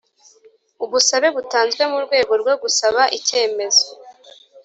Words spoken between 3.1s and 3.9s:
icyemezo